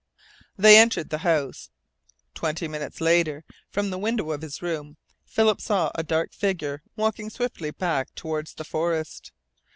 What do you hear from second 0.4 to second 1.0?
They